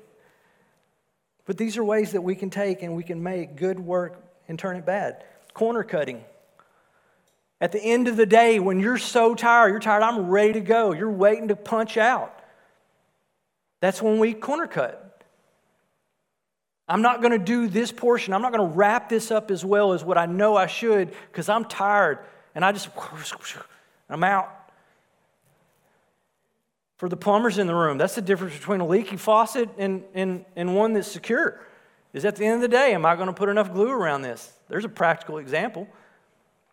[1.46, 4.58] But these are ways that we can take and we can make good work and
[4.58, 5.24] turn it bad.
[5.54, 6.24] Corner cutting.
[7.62, 10.60] At the end of the day, when you're so tired, you're tired, I'm ready to
[10.60, 12.36] go, you're waiting to punch out.
[13.78, 15.22] That's when we corner cut.
[16.88, 18.34] I'm not going to do this portion.
[18.34, 21.12] I'm not going to wrap this up as well as what I know I should
[21.30, 22.18] because I'm tired
[22.56, 22.88] and I just,
[24.10, 24.52] I'm out.
[26.96, 30.44] For the plumbers in the room, that's the difference between a leaky faucet and, and,
[30.56, 31.60] and one that's secure.
[32.12, 34.22] Is at the end of the day, am I going to put enough glue around
[34.22, 34.52] this?
[34.68, 35.86] There's a practical example.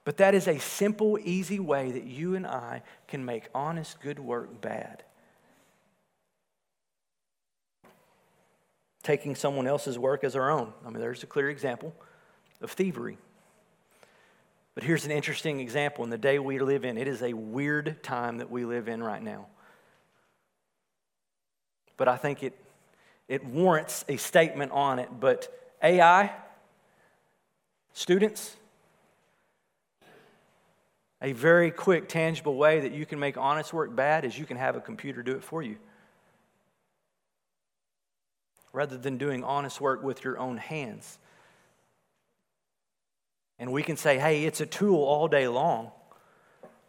[0.09, 4.17] But that is a simple, easy way that you and I can make honest, good
[4.17, 5.03] work bad.
[9.03, 10.73] taking someone else's work as our own.
[10.83, 11.93] I mean, there's a clear example
[12.59, 13.19] of thievery.
[14.73, 16.97] But here's an interesting example in the day we live in.
[16.97, 19.45] It is a weird time that we live in right now.
[21.97, 22.57] But I think it,
[23.27, 25.09] it warrants a statement on it.
[25.19, 26.31] But AI,
[27.93, 28.55] students,
[31.21, 34.57] a very quick, tangible way that you can make honest work bad is you can
[34.57, 35.77] have a computer do it for you
[38.71, 41.17] rather than doing honest work with your own hands.
[43.57, 45.91] And we can say, hey, it's a tool all day long.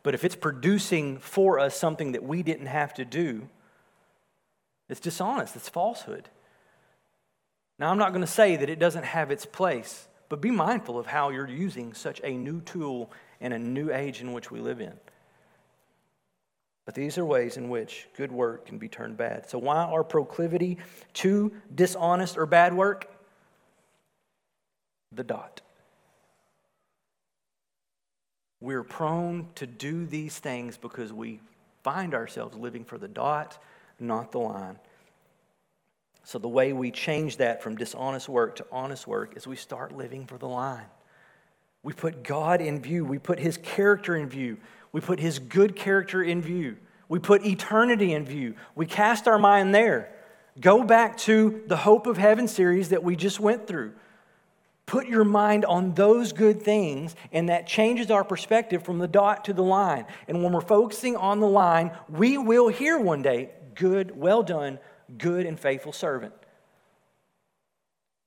[0.02, 3.48] But if it's producing for us something that we didn't have to do,
[4.88, 6.28] it's dishonest, it's falsehood.
[7.78, 10.98] Now, I'm not going to say that it doesn't have its place, but be mindful
[10.98, 13.10] of how you're using such a new tool
[13.40, 14.92] in a new age in which we live in.
[16.84, 19.48] But these are ways in which good work can be turned bad.
[19.48, 20.78] So, why our proclivity
[21.14, 23.08] to dishonest or bad work?
[25.12, 25.60] The dot.
[28.60, 31.40] We're prone to do these things because we
[31.82, 33.62] find ourselves living for the dot,
[33.98, 34.78] not the line.
[36.24, 39.96] So, the way we change that from dishonest work to honest work is we start
[39.96, 40.86] living for the line.
[41.82, 44.58] We put God in view, we put His character in view.
[44.92, 46.76] We put his good character in view.
[47.08, 48.54] We put eternity in view.
[48.74, 50.10] We cast our mind there.
[50.60, 53.92] Go back to the Hope of Heaven series that we just went through.
[54.86, 59.44] Put your mind on those good things, and that changes our perspective from the dot
[59.44, 60.06] to the line.
[60.26, 64.78] And when we're focusing on the line, we will hear one day, Good, well done,
[65.16, 66.34] good and faithful servant.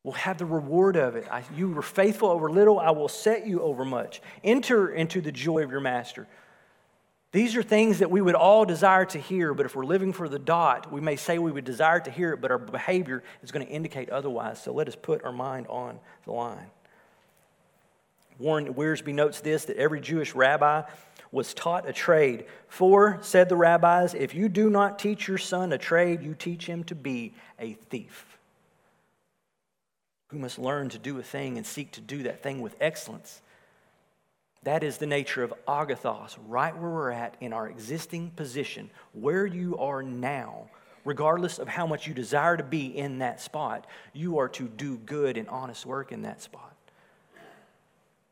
[0.04, 1.26] We'll have the reward of it.
[1.32, 4.22] I, you were faithful over little, I will set you over much.
[4.44, 6.28] Enter into the joy of your master.
[7.32, 10.30] These are things that we would all desire to hear, but if we're living for
[10.30, 13.52] the dot, we may say we would desire to hear it, but our behavior is
[13.52, 14.62] going to indicate otherwise.
[14.62, 16.68] So let us put our mind on the line.
[18.38, 20.84] Warren Wiersbe notes this that every Jewish rabbi
[21.32, 22.46] was taught a trade.
[22.68, 26.68] For, said the rabbis, if you do not teach your son a trade, you teach
[26.68, 28.33] him to be a thief.
[30.34, 33.40] Who must learn to do a thing and seek to do that thing with excellence.
[34.64, 39.46] That is the nature of agathos, right where we're at in our existing position, where
[39.46, 40.70] you are now,
[41.06, 44.98] regardless of how much you desire to be in that spot, you are to do
[44.98, 46.76] good and honest work in that spot.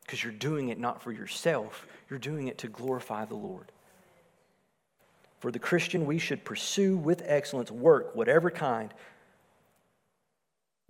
[0.04, 3.72] Because you're doing it not for yourself, you're doing it to glorify the Lord.
[5.40, 8.92] For the Christian, we should pursue with excellence work, whatever kind,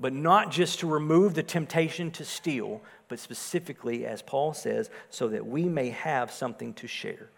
[0.02, 5.28] but not just to remove the temptation to steal, but specifically, as Paul says, so
[5.28, 7.30] that we may have something to share.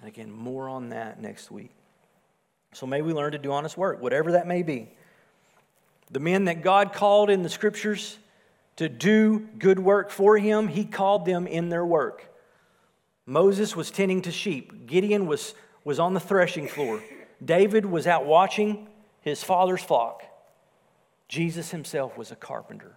[0.00, 1.70] And again, more on that next week.
[2.72, 4.90] So may we learn to do honest work, whatever that may be.
[6.10, 8.18] The men that God called in the scriptures
[8.76, 12.28] to do good work for him, he called them in their work.
[13.24, 15.54] Moses was tending to sheep, Gideon was,
[15.84, 17.00] was on the threshing floor,
[17.44, 18.88] David was out watching
[19.20, 20.24] his father's flock.
[21.32, 22.94] Jesus himself was a carpenter.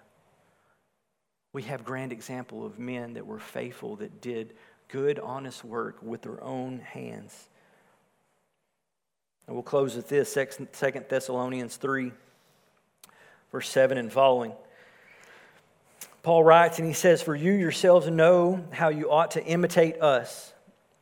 [1.53, 4.55] We have grand example of men that were faithful, that did
[4.89, 7.47] good, honest work with their own hands.
[9.47, 12.11] And we'll close with this 2 Thessalonians 3,
[13.53, 14.51] verse 7 and following.
[16.21, 20.51] Paul writes and he says, For you yourselves know how you ought to imitate us,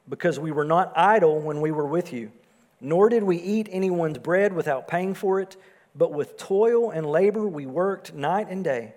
[0.07, 2.31] because we were not idle when we were with you,
[2.79, 5.57] nor did we eat anyone's bread without paying for it,
[5.95, 8.93] but with toil and labor we worked night and day,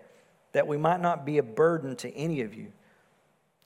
[0.52, 2.72] that we might not be a burden to any of you.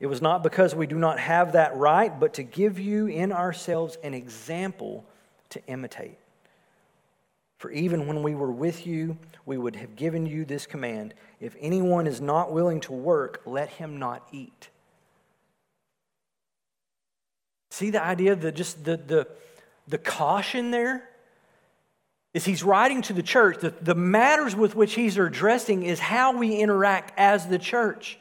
[0.01, 3.33] It was not because we do not have that right, but to give you in
[3.33, 5.05] ourselves an example
[5.51, 6.19] to imitate.
[7.59, 11.55] For even when we were with you, we would have given you this command if
[11.61, 14.71] anyone is not willing to work, let him not eat.
[17.71, 19.29] See the idea the, just the, the,
[19.87, 21.10] the caution there?
[22.33, 23.59] Is he's writing to the church.
[23.61, 28.19] The, the matters with which he's addressing is how we interact as the church.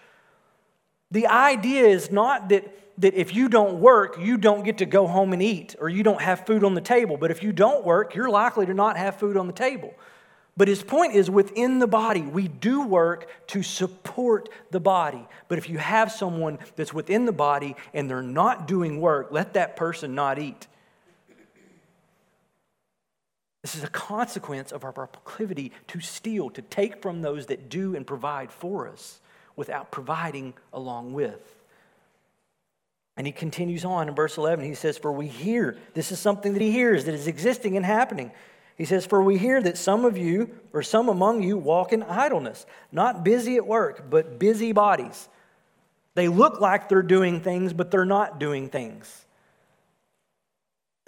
[1.12, 5.08] The idea is not that that if you don't work, you don't get to go
[5.08, 7.18] home and eat, or you don't have food on the table.
[7.18, 9.94] But if you don't work, you're likely to not have food on the table.
[10.58, 15.26] But his point is within the body, we do work to support the body.
[15.48, 19.54] But if you have someone that's within the body and they're not doing work, let
[19.54, 20.68] that person not eat.
[23.62, 27.96] This is a consequence of our proclivity to steal, to take from those that do
[27.96, 29.20] and provide for us
[29.56, 31.60] without providing along with.
[33.18, 34.64] And he continues on in verse 11.
[34.64, 37.86] He says, For we hear, this is something that he hears that is existing and
[37.86, 38.32] happening.
[38.78, 42.02] He says, For we hear that some of you, or some among you, walk in
[42.02, 45.28] idleness, not busy at work, but busy bodies.
[46.16, 49.26] They look like they're doing things, but they're not doing things.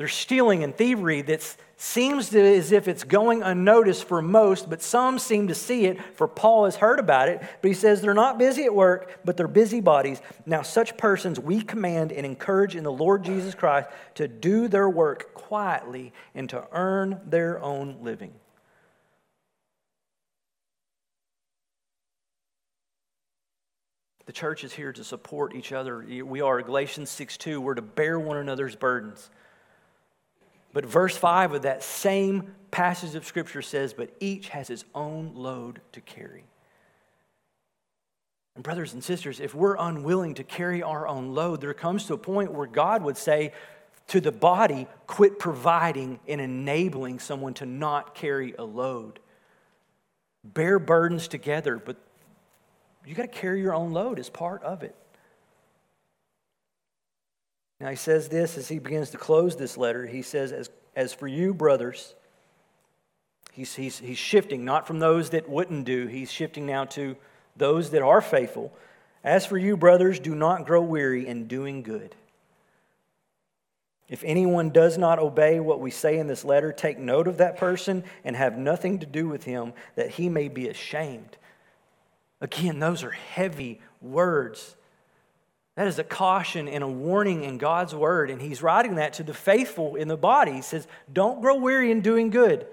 [0.02, 4.82] There's stealing and thievery that seems to, as if it's going unnoticed for most, but
[4.82, 7.40] some seem to see it, for Paul has heard about it.
[7.62, 10.20] But he says they're not busy at work, but they're busybodies.
[10.48, 14.90] Now, such persons we command and encourage in the Lord Jesus Christ to do their
[14.90, 18.34] work quietly and to earn their own living.
[24.26, 26.04] The church is here to support each other.
[26.26, 29.30] We are, Galatians 6 2, we're to bear one another's burdens.
[30.74, 35.34] But verse 5 of that same passage of Scripture says, But each has his own
[35.36, 36.46] load to carry.
[38.56, 42.14] And, brothers and sisters, if we're unwilling to carry our own load, there comes to
[42.14, 43.54] a point where God would say
[44.08, 49.20] to the body, Quit providing and enabling someone to not carry a load.
[50.44, 51.98] Bear burdens together, but
[53.06, 54.96] you got to carry your own load as part of it.
[57.82, 60.06] Now he says this as he begins to close this letter.
[60.06, 62.14] He says, As, as for you, brothers,
[63.54, 67.16] he's, he's, he's shifting not from those that wouldn't do, he's shifting now to
[67.58, 68.72] those that are faithful.
[69.24, 72.16] As for you, brothers, do not grow weary in doing good.
[74.08, 77.58] If anyone does not obey what we say in this letter, take note of that
[77.58, 81.38] person and have nothing to do with him, that he may be ashamed.
[82.42, 84.76] Again, those are heavy words.
[85.76, 88.30] That is a caution and a warning in God's word.
[88.30, 90.54] And he's writing that to the faithful in the body.
[90.54, 92.68] He says, Don't grow weary in doing good.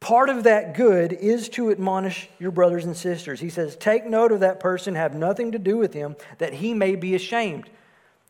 [0.00, 3.40] Part of that good is to admonish your brothers and sisters.
[3.40, 6.72] He says, Take note of that person, have nothing to do with him, that he
[6.74, 7.68] may be ashamed.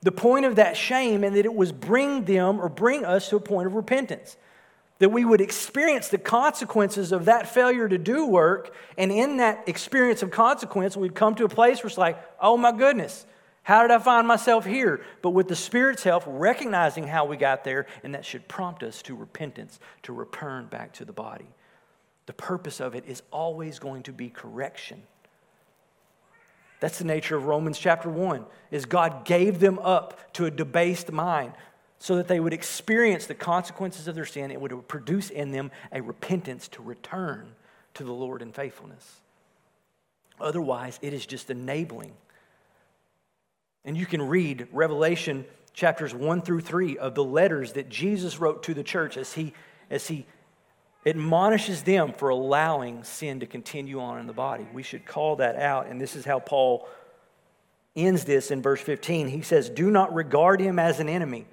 [0.00, 3.36] The point of that shame and that it was bring them or bring us to
[3.36, 4.36] a point of repentance.
[4.98, 9.68] That we would experience the consequences of that failure to do work, and in that
[9.68, 13.26] experience of consequence, we'd come to a place where it's like, oh my goodness,
[13.68, 15.02] how did I find myself here?
[15.20, 19.02] But with the Spirit's help, recognizing how we got there, and that should prompt us
[19.02, 21.44] to repentance, to return back to the body.
[22.24, 25.02] The purpose of it is always going to be correction.
[26.80, 31.12] That's the nature of Romans chapter 1 is God gave them up to a debased
[31.12, 31.52] mind
[31.98, 35.70] so that they would experience the consequences of their sin and would produce in them
[35.92, 37.52] a repentance to return
[37.92, 39.20] to the Lord in faithfulness.
[40.40, 42.14] Otherwise, it is just enabling
[43.88, 48.64] and you can read Revelation chapters 1 through 3 of the letters that Jesus wrote
[48.64, 49.54] to the church as he,
[49.88, 50.26] as he
[51.06, 54.68] admonishes them for allowing sin to continue on in the body.
[54.74, 55.86] We should call that out.
[55.86, 56.86] And this is how Paul
[57.96, 59.26] ends this in verse 15.
[59.26, 61.46] He says, Do not regard him as an enemy.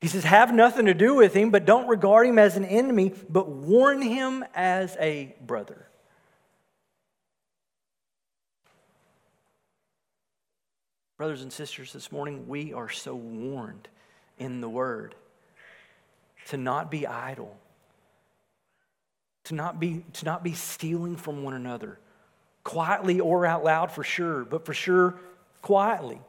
[0.00, 3.12] He says, Have nothing to do with him, but don't regard him as an enemy,
[3.28, 5.88] but warn him as a brother.
[11.24, 13.88] Brothers and sisters, this morning we are so warned
[14.38, 15.14] in the Word
[16.48, 17.56] to not be idle,
[19.44, 21.98] to not be, to not be stealing from one another,
[22.62, 25.14] quietly or out loud for sure, but for sure
[25.62, 26.20] quietly.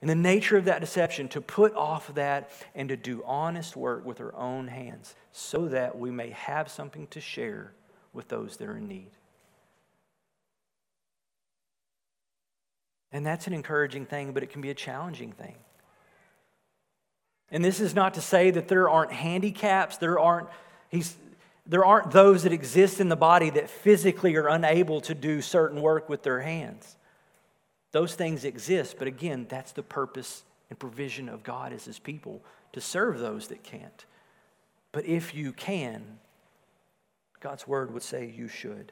[0.00, 4.04] And the nature of that deception, to put off that and to do honest work
[4.04, 7.70] with our own hands so that we may have something to share
[8.12, 9.12] with those that are in need.
[13.14, 15.54] And that's an encouraging thing, but it can be a challenging thing.
[17.52, 20.48] And this is not to say that there aren't handicaps, there aren't,
[20.88, 21.16] he's,
[21.64, 25.80] there aren't those that exist in the body that physically are unable to do certain
[25.80, 26.96] work with their hands.
[27.92, 32.42] Those things exist, but again, that's the purpose and provision of God as his people
[32.72, 34.04] to serve those that can't.
[34.90, 36.18] But if you can,
[37.38, 38.90] God's word would say you should.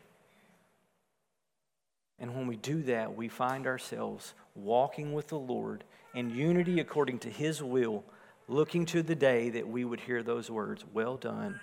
[2.22, 5.82] And when we do that, we find ourselves walking with the Lord
[6.14, 8.04] in unity according to his will,
[8.46, 11.58] looking to the day that we would hear those words Well done,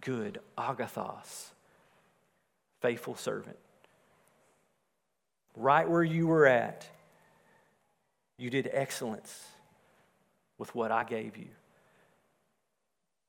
[0.00, 1.50] good, agathos,
[2.80, 3.58] faithful servant.
[5.54, 6.88] Right where you were at,
[8.38, 9.46] you did excellence
[10.56, 11.48] with what I gave you.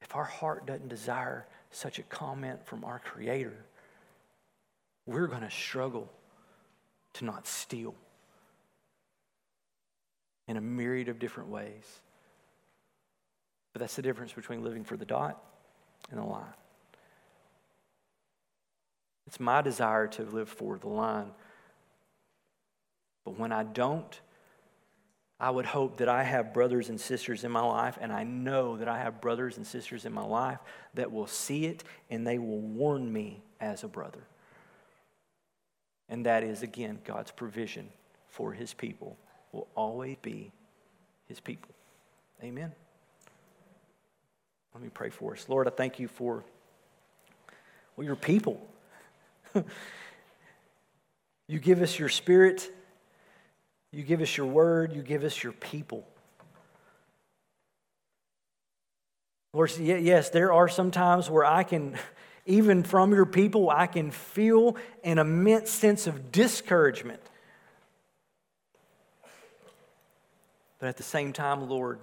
[0.01, 3.65] If our heart doesn't desire such a comment from our Creator,
[5.05, 6.09] we're going to struggle
[7.13, 7.95] to not steal
[10.47, 12.01] in a myriad of different ways.
[13.71, 15.41] But that's the difference between living for the dot
[16.11, 16.53] and the line.
[19.27, 21.31] It's my desire to live for the line.
[23.25, 24.19] But when I don't,
[25.39, 28.77] I would hope that I have brothers and sisters in my life, and I know
[28.77, 30.59] that I have brothers and sisters in my life
[30.93, 34.23] that will see it and they will warn me as a brother.
[36.09, 37.89] And that is, again, God's provision
[38.29, 39.17] for his people
[39.51, 40.51] will always be
[41.27, 41.71] his people.
[42.43, 42.71] Amen.
[44.73, 45.47] Let me pray for us.
[45.47, 46.43] Lord, I thank you for
[47.95, 48.65] well, your people.
[51.47, 52.71] you give us your spirit
[53.93, 56.03] you give us your word, you give us your people.
[59.53, 61.95] Lord, yes, there are some times where I can,
[62.45, 67.21] even from your people, I can feel an immense sense of discouragement.
[70.79, 71.99] But at the same time, Lord,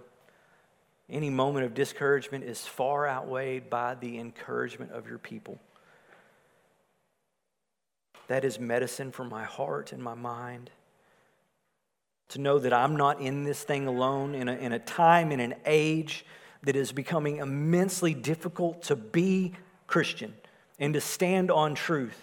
[1.11, 5.59] any moment of discouragement is far outweighed by the encouragement of your people.
[8.29, 10.71] That is medicine for my heart and my mind
[12.29, 15.41] to know that I'm not in this thing alone in a, in a time, in
[15.41, 16.25] an age
[16.63, 19.53] that is becoming immensely difficult to be
[19.91, 20.33] Christian
[20.79, 22.19] and to stand on truth.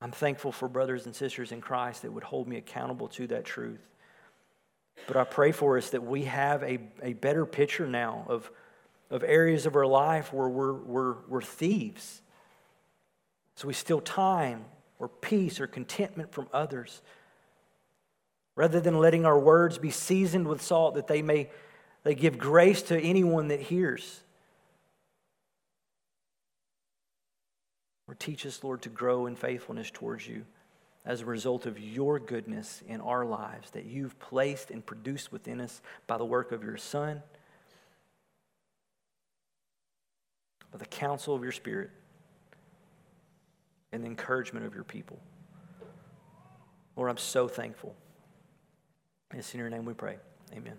[0.00, 3.44] I'm thankful for brothers and sisters in Christ that would hold me accountable to that
[3.44, 3.86] truth.
[5.06, 8.50] But I pray for us that we have a, a better picture now of,
[9.10, 12.22] of areas of our life where we're, we're, we're thieves.
[13.56, 14.64] So we steal time
[14.98, 17.02] or peace or contentment from others
[18.56, 21.50] rather than letting our words be seasoned with salt that they may
[22.04, 24.21] they give grace to anyone that hears.
[28.12, 30.44] Or teach us, Lord, to grow in faithfulness towards you
[31.06, 35.62] as a result of your goodness in our lives that you've placed and produced within
[35.62, 37.22] us by the work of your Son,
[40.70, 41.88] by the counsel of your Spirit,
[43.92, 45.18] and the encouragement of your people.
[46.96, 47.94] Lord, I'm so thankful.
[49.32, 50.18] It's in your name we pray.
[50.54, 50.76] Amen.